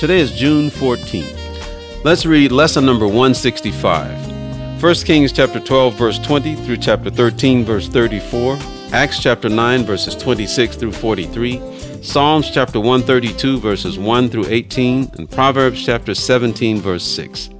[0.00, 2.04] Today is June 14th.
[2.04, 4.82] Let's read lesson number 165.
[4.82, 8.56] 1 Kings chapter 12 verse 20 through chapter 13 verse 34,
[8.94, 11.60] Acts chapter 9 verses 26 through 43,
[12.02, 17.50] Psalms chapter 132 verses 1 through 18, and Proverbs chapter 17 verse 6.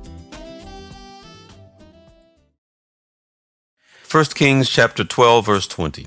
[4.10, 6.06] 1 Kings chapter 12 verse 20.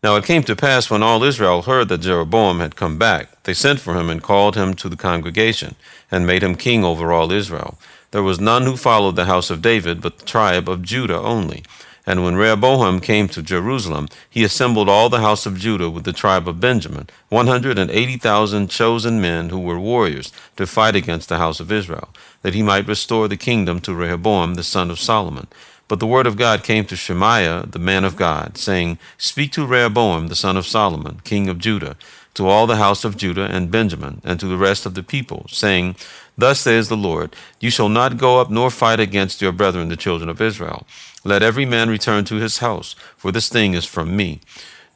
[0.00, 3.54] Now it came to pass when all Israel heard that Jeroboam had come back, they
[3.54, 5.74] sent for him and called him to the congregation,
[6.08, 7.76] and made him king over all Israel.
[8.12, 11.64] There was none who followed the house of David, but the tribe of Judah only.
[12.06, 16.12] And when Rehoboam came to Jerusalem, he assembled all the house of Judah with the
[16.12, 20.94] tribe of Benjamin, one hundred and eighty thousand chosen men who were warriors, to fight
[20.94, 22.08] against the house of Israel,
[22.42, 25.48] that he might restore the kingdom to Rehoboam the son of Solomon.
[25.88, 29.66] But the word of God came to Shemaiah, the man of God, saying, Speak to
[29.66, 31.96] Rehoboam the son of Solomon, king of Judah,
[32.34, 35.46] to all the house of Judah and Benjamin, and to the rest of the people,
[35.48, 35.96] saying,
[36.36, 39.96] Thus says the Lord, You shall not go up nor fight against your brethren, the
[39.96, 40.86] children of Israel.
[41.24, 44.40] Let every man return to his house, for this thing is from me.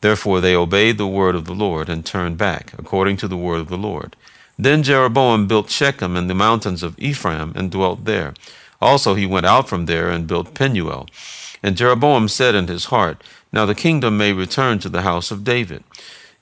[0.03, 3.61] Therefore they obeyed the word of the Lord, and turned back, according to the word
[3.61, 4.15] of the Lord.
[4.59, 8.35] Then Jeroboam built Shechem in the mountains of Ephraim, and dwelt there.
[8.83, 11.07] Also he went out from there, and built Penuel.
[11.63, 15.45] And Jeroboam said in his heart, Now the kingdom may return to the house of
[15.45, 15.85] David.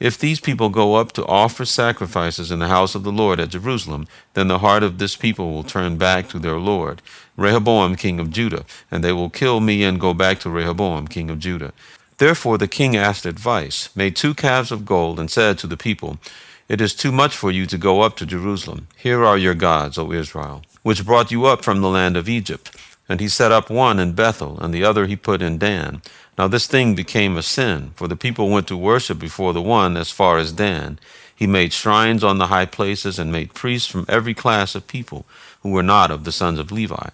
[0.00, 3.50] If these people go up to offer sacrifices in the house of the Lord at
[3.50, 7.02] Jerusalem, then the heart of this people will turn back to their Lord,
[7.36, 11.28] Rehoboam king of Judah, and they will kill me and go back to Rehoboam king
[11.28, 11.74] of Judah.
[12.16, 16.18] Therefore the king asked advice, made two calves of gold, and said to the people,
[16.66, 18.88] It is too much for you to go up to Jerusalem.
[18.96, 22.76] Here are your gods, O Israel, which brought you up from the land of Egypt.
[23.08, 26.00] And he set up one in Bethel, and the other he put in Dan.
[26.38, 29.96] Now this thing became a sin, for the people went to worship before the one
[29.96, 30.98] as far as Dan.
[31.34, 35.26] He made shrines on the high places and made priests from every class of people
[35.62, 37.08] who were not of the sons of Levi.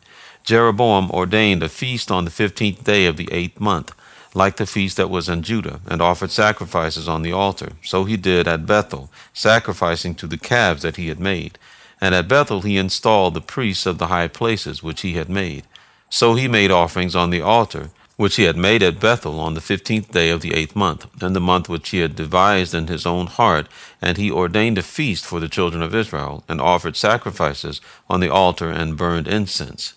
[0.44, 3.92] Jeroboam ordained a feast on the fifteenth day of the eighth month,
[4.34, 7.72] like the feast that was in Judah, and offered sacrifices on the altar.
[7.82, 11.58] So he did at Bethel, sacrificing to the calves that he had made.
[12.00, 15.64] And at Bethel he installed the priests of the high places which he had made.
[16.08, 19.60] So he made offerings on the altar which he had made at Bethel on the
[19.60, 23.04] fifteenth day of the eighth month, and the month which he had devised in his
[23.04, 23.68] own heart,
[24.00, 28.30] and he ordained a feast for the children of Israel, and offered sacrifices on the
[28.30, 29.94] altar and burned incense.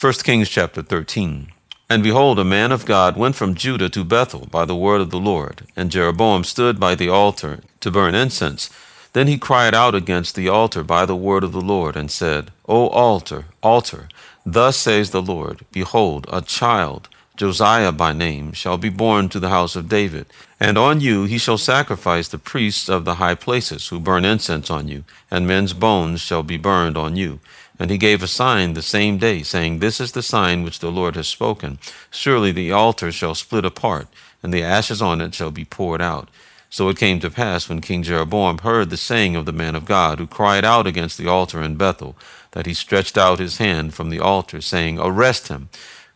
[0.00, 1.52] 1 Kings chapter 13.
[1.90, 5.10] And behold, a man of God went from Judah to Bethel by the word of
[5.10, 8.70] the Lord, and Jeroboam stood by the altar to burn incense.
[9.12, 12.50] Then he cried out against the altar by the word of the Lord, and said,
[12.66, 14.08] O altar, altar,
[14.44, 19.48] thus says the Lord, Behold, a child Josiah by name, shall be born to the
[19.48, 20.26] house of David.
[20.60, 24.70] And on you he shall sacrifice the priests of the high places, who burn incense
[24.70, 27.40] on you, and men's bones shall be burned on you.
[27.78, 30.92] And he gave a sign the same day, saying, This is the sign which the
[30.92, 31.78] Lord has spoken.
[32.10, 34.06] Surely the altar shall split apart,
[34.42, 36.28] and the ashes on it shall be poured out.
[36.72, 39.84] So it came to pass, when King Jeroboam heard the saying of the man of
[39.84, 42.16] God, who cried out against the altar in Bethel,
[42.52, 45.68] that he stretched out his hand from the altar, saying, Arrest him.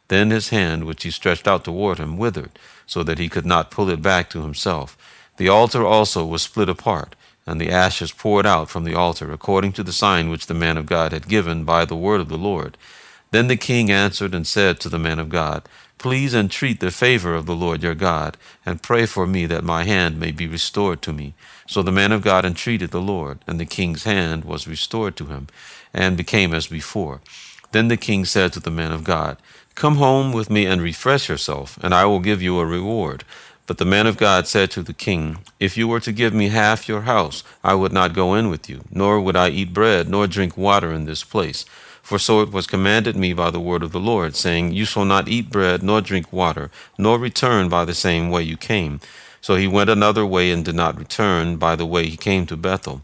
[0.08, 3.70] Then his hand, which he stretched out toward him, withered, so that he could not
[3.70, 4.96] pull it back to himself.
[5.36, 7.14] The altar also was split apart,
[7.46, 10.78] and the ashes poured out from the altar, according to the sign which the man
[10.78, 12.78] of God had given by the word of the Lord.
[13.30, 15.68] Then the king answered and said to the man of God,
[16.06, 19.82] Please entreat the favor of the Lord your God, and pray for me that my
[19.82, 21.34] hand may be restored to me.
[21.66, 25.26] So the man of God entreated the Lord, and the king's hand was restored to
[25.26, 25.48] him,
[25.92, 27.22] and became as before.
[27.72, 29.36] Then the king said to the man of God,
[29.74, 33.24] Come home with me and refresh yourself, and I will give you a reward.
[33.66, 36.48] But the man of God said to the king, If you were to give me
[36.48, 40.09] half your house, I would not go in with you, nor would I eat bread,
[40.09, 41.65] nor drink water in this place.
[42.01, 45.04] For so it was commanded me by the word of the Lord, saying, You shall
[45.04, 49.01] not eat bread, nor drink water, nor return by the same way you came.
[49.41, 52.57] So he went another way and did not return by the way he came to
[52.57, 53.03] Bethel.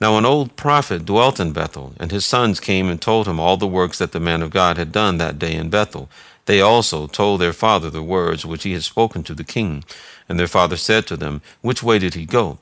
[0.00, 3.56] Now an old prophet dwelt in Bethel, and his sons came and told him all
[3.56, 6.10] the works that the man of God had done that day in Bethel.
[6.46, 9.84] They also told their father the words which he had spoken to the king.
[10.28, 12.58] And their father said to them, Which way did he go?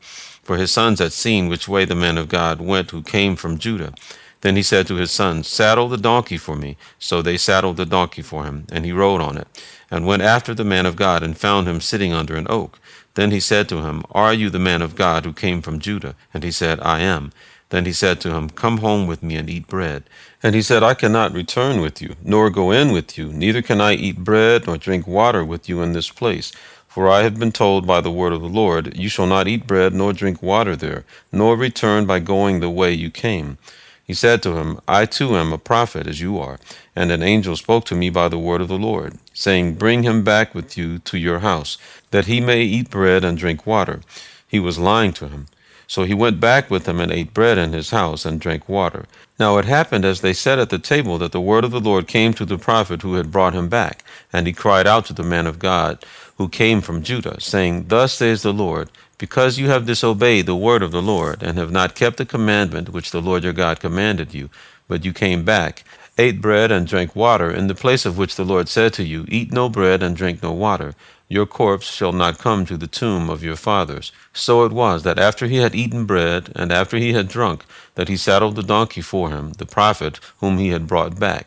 [0.50, 3.56] for his sons had seen which way the man of God went who came from
[3.58, 3.92] Judah.
[4.40, 6.76] Then he said to his sons, Saddle the donkey for me.
[6.98, 9.46] So they saddled the donkey for him, and he rode on it,
[9.92, 12.80] and went after the man of God, and found him sitting under an oak.
[13.14, 16.16] Then he said to him, Are you the man of God who came from Judah?
[16.34, 17.32] And he said, I am.
[17.70, 20.04] Then he said to him, Come home with me and eat bread.
[20.42, 23.80] And he said, I cannot return with you, nor go in with you, neither can
[23.80, 26.52] I eat bread nor drink water with you in this place.
[26.88, 29.66] For I have been told by the word of the Lord, You shall not eat
[29.66, 33.58] bread nor drink water there, nor return by going the way you came.
[34.04, 36.58] He said to him, I too am a prophet, as you are.
[36.96, 40.24] And an angel spoke to me by the word of the Lord, saying, Bring him
[40.24, 41.78] back with you to your house,
[42.10, 44.00] that he may eat bread and drink water.
[44.48, 45.46] He was lying to him.
[45.90, 49.06] So he went back with them and ate bread in his house and drank water.
[49.40, 52.06] Now it happened as they sat at the table that the word of the Lord
[52.06, 54.04] came to the prophet who had brought him back.
[54.32, 56.04] And he cried out to the man of God
[56.38, 58.88] who came from Judah, saying, Thus says the Lord,
[59.18, 62.90] because you have disobeyed the word of the Lord, and have not kept the commandment
[62.90, 64.48] which the Lord your God commanded you,
[64.86, 65.82] but you came back,
[66.16, 69.24] ate bread and drank water, in the place of which the Lord said to you,
[69.26, 70.94] Eat no bread and drink no water,
[71.30, 74.10] your corpse shall not come to the tomb of your fathers.
[74.34, 78.08] So it was that after he had eaten bread, and after he had drunk, that
[78.08, 81.46] he saddled the donkey for him, the prophet whom he had brought back.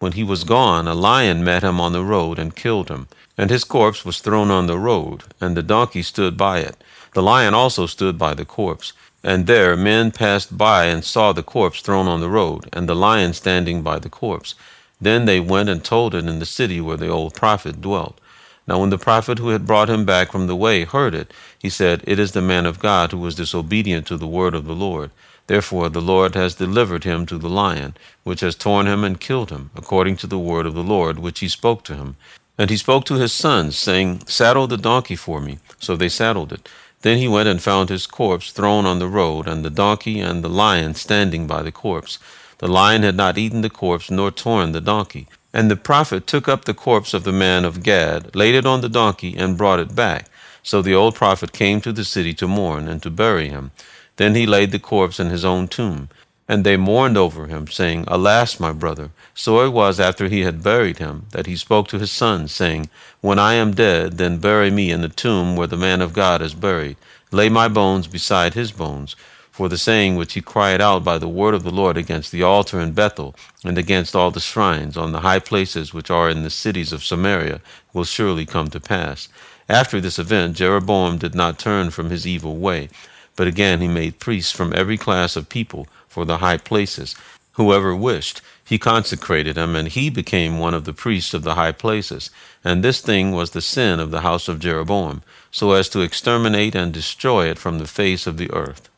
[0.00, 3.06] When he was gone, a lion met him on the road and killed him.
[3.38, 6.76] And his corpse was thrown on the road, and the donkey stood by it.
[7.14, 8.92] The lion also stood by the corpse.
[9.22, 12.96] And there men passed by and saw the corpse thrown on the road, and the
[12.96, 14.56] lion standing by the corpse.
[15.00, 18.20] Then they went and told it in the city where the old prophet dwelt.
[18.66, 21.68] Now when the prophet who had brought him back from the way heard it, he
[21.68, 24.74] said, It is the man of God who was disobedient to the word of the
[24.74, 25.10] Lord.
[25.46, 29.50] Therefore the Lord has delivered him to the lion, which has torn him and killed
[29.50, 32.16] him, according to the word of the Lord which he spoke to him.
[32.56, 35.58] And he spoke to his sons, saying, Saddle the donkey for me.
[35.78, 36.68] So they saddled it.
[37.02, 40.42] Then he went and found his corpse thrown on the road, and the donkey and
[40.42, 42.18] the lion standing by the corpse.
[42.58, 45.28] The lion had not eaten the corpse, nor torn the donkey.
[45.54, 48.80] And the prophet took up the corpse of the man of God, laid it on
[48.80, 50.26] the donkey, and brought it back.
[50.64, 53.70] So the old prophet came to the city to mourn and to bury him.
[54.16, 56.08] Then he laid the corpse in his own tomb.
[56.48, 59.12] And they mourned over him, saying, Alas, my brother!
[59.34, 62.90] So it was after he had buried him that he spoke to his sons, saying,
[63.20, 66.42] When I am dead, then bury me in the tomb where the man of God
[66.42, 66.96] is buried.
[67.30, 69.16] Lay my bones beside his bones.
[69.54, 72.42] For the saying which he cried out by the word of the Lord against the
[72.42, 76.42] altar in Bethel, and against all the shrines on the high places which are in
[76.42, 77.60] the cities of Samaria,
[77.92, 79.28] will surely come to pass.
[79.68, 82.88] After this event, Jeroboam did not turn from his evil way,
[83.36, 87.14] but again he made priests from every class of people for the high places.
[87.52, 91.70] Whoever wished, he consecrated him, and he became one of the priests of the high
[91.70, 92.28] places.
[92.64, 95.22] And this thing was the sin of the house of Jeroboam,
[95.52, 98.90] so as to exterminate and destroy it from the face of the earth.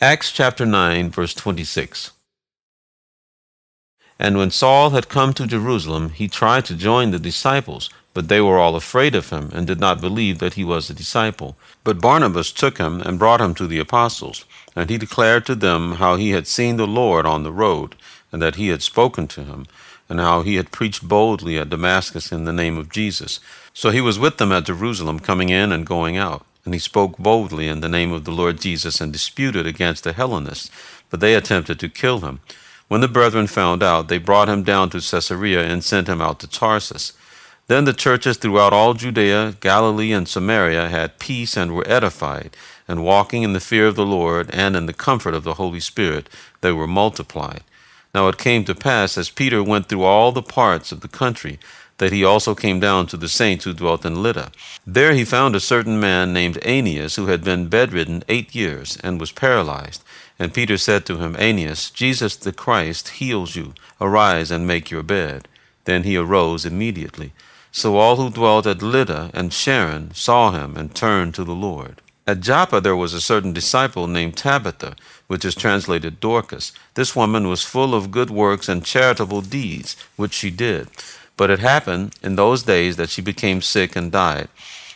[0.00, 2.10] Acts chapter 9, verse 26.
[4.18, 8.42] And when Saul had come to Jerusalem, he tried to join the disciples, but they
[8.42, 11.56] were all afraid of him, and did not believe that he was a disciple.
[11.82, 14.44] But Barnabas took him and brought him to the apostles,
[14.74, 17.96] and he declared to them how he had seen the Lord on the road,
[18.30, 19.64] and that he had spoken to him,
[20.10, 23.40] and how he had preached boldly at Damascus in the name of Jesus.
[23.72, 26.44] So he was with them at Jerusalem, coming in and going out.
[26.66, 30.12] And he spoke boldly in the name of the Lord Jesus, and disputed against the
[30.12, 30.70] Hellenists,
[31.08, 32.40] but they attempted to kill him.
[32.88, 36.40] When the brethren found out, they brought him down to Caesarea and sent him out
[36.40, 37.12] to Tarsus.
[37.68, 42.56] Then the churches throughout all Judea, Galilee, and Samaria had peace and were edified,
[42.88, 45.80] and walking in the fear of the Lord and in the comfort of the Holy
[45.80, 46.28] Spirit,
[46.60, 47.62] they were multiplied.
[48.12, 51.60] Now it came to pass, as Peter went through all the parts of the country,
[51.98, 54.52] that he also came down to the saints who dwelt in Lydda.
[54.86, 59.20] There he found a certain man named Aeneas, who had been bedridden eight years, and
[59.20, 60.02] was paralyzed.
[60.38, 63.72] And Peter said to him, Aeneas, Jesus the Christ heals you.
[64.00, 65.48] Arise and make your bed.
[65.84, 67.32] Then he arose immediately.
[67.72, 72.00] So all who dwelt at Lydda and Sharon saw him and turned to the Lord.
[72.26, 74.96] At Joppa there was a certain disciple named Tabitha,
[75.28, 76.72] which is translated Dorcas.
[76.94, 80.88] This woman was full of good works and charitable deeds, which she did.
[81.36, 84.48] But it happened in those days that she became sick and died.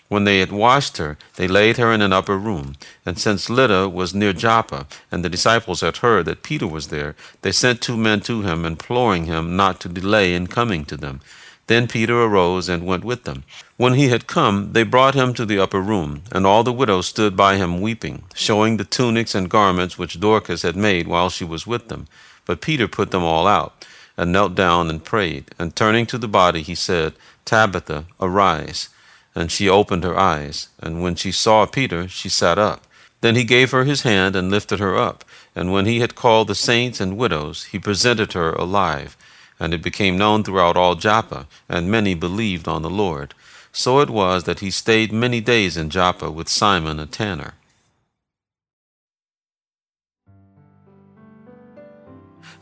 [0.08, 2.74] When they had washed her, they laid her in an upper room.
[3.06, 7.14] And since Lydda was near Joppa, and the disciples had heard that Peter was there,
[7.42, 11.20] they sent two men to him, imploring him not to delay in coming to them.
[11.68, 13.44] Then Peter arose and went with them.
[13.76, 17.06] When he had come, they brought him to the upper room, and all the widows
[17.06, 21.44] stood by him weeping, showing the tunics and garments which Dorcas had made while she
[21.44, 22.08] was with them.
[22.46, 23.84] But Peter put them all out,
[24.20, 25.46] and knelt down and prayed.
[25.58, 27.14] And turning to the body, he said,
[27.46, 28.90] Tabitha, arise.
[29.34, 30.68] and she opened her eyes.
[30.78, 32.86] And when she saw Peter, she sat up.
[33.22, 35.24] Then he gave her his hand and lifted her up.
[35.56, 39.16] And when he had called the saints and widows, he presented her alive.
[39.58, 43.32] And it became known throughout all Joppa, and many believed on the Lord.
[43.72, 47.54] So it was that he stayed many days in Joppa with Simon a tanner.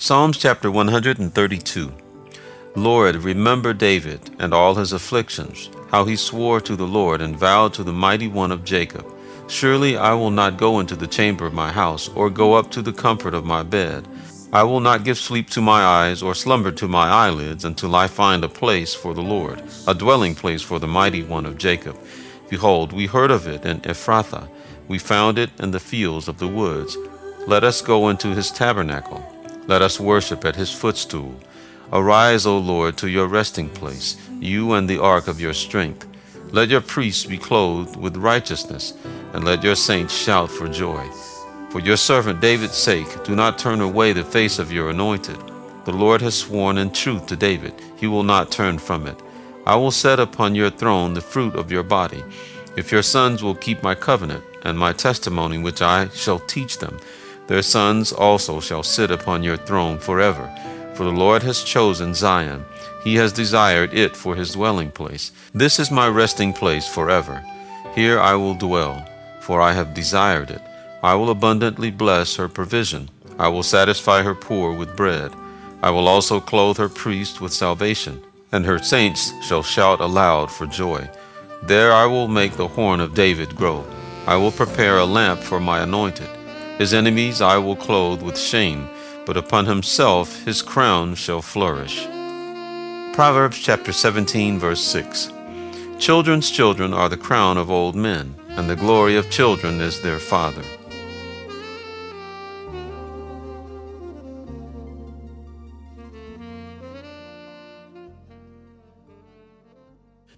[0.01, 1.93] Psalms chapter 132
[2.77, 7.75] Lord, remember David and all his afflictions, how he swore to the Lord and vowed
[7.75, 9.05] to the mighty one of Jacob.
[9.49, 12.81] Surely I will not go into the chamber of my house, or go up to
[12.81, 14.07] the comfort of my bed.
[14.53, 18.07] I will not give sleep to my eyes, or slumber to my eyelids, until I
[18.07, 21.99] find a place for the Lord, a dwelling place for the mighty one of Jacob.
[22.49, 24.49] Behold, we heard of it in Ephrathah,
[24.87, 26.97] we found it in the fields of the woods.
[27.49, 29.35] Let us go into his tabernacle.
[29.69, 31.35] Let us worship at his footstool.
[31.93, 36.07] Arise, O Lord, to your resting place, you and the ark of your strength.
[36.53, 38.95] Let your priests be clothed with righteousness,
[39.35, 41.07] and let your saints shout for joy.
[41.69, 45.37] For your servant David's sake, do not turn away the face of your anointed.
[45.85, 49.21] The Lord has sworn in truth to David, he will not turn from it.
[49.67, 52.25] I will set upon your throne the fruit of your body.
[52.79, 56.99] If your sons will keep my covenant and my testimony which I shall teach them,
[57.49, 60.49] their sons also shall sit upon your throne forever.
[60.95, 62.65] For the Lord has chosen Zion,
[63.03, 65.33] he has desired it for his dwelling place.
[65.55, 67.43] This is my resting place forever.
[67.95, 69.07] Here I will dwell,
[69.41, 70.61] for I have desired it.
[71.03, 73.09] I will abundantly bless her provision.
[73.39, 75.33] I will satisfy her poor with bread.
[75.83, 78.21] I will also clothe her priests with salvation,
[78.53, 81.09] and her saints shall shout aloud for joy.
[81.63, 83.85] There I will make the horn of David grow.
[84.27, 86.29] I will prepare a lamp for my anointed.
[86.79, 88.89] His enemies I will clothe with shame,
[89.27, 92.07] but upon himself his crown shall flourish.
[93.15, 95.33] Proverbs chapter 17, verse 6.
[95.99, 100.21] Children's children are the crown of old men, and the glory of children is their
[100.21, 100.63] father.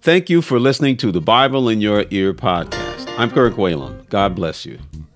[0.01, 3.13] Thank you for listening to the Bible in Your Ear podcast.
[3.19, 4.09] I'm Kirk Whalum.
[4.09, 4.79] God bless you.
[4.91, 5.10] You.